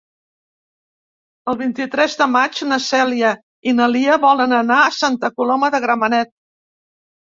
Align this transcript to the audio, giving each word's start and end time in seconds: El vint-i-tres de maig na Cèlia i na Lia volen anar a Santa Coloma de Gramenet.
El 1.53 1.59
vint-i-tres 1.59 2.17
de 2.23 2.29
maig 2.37 2.63
na 2.73 2.81
Cèlia 2.87 3.37
i 3.73 3.77
na 3.83 3.93
Lia 3.95 4.19
volen 4.27 4.61
anar 4.65 4.83
a 4.89 4.93
Santa 5.01 5.35
Coloma 5.41 5.75
de 5.81 5.87
Gramenet. 5.89 6.39